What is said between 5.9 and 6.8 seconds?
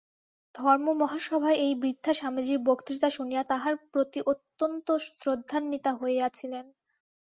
হইয়াছিলেন।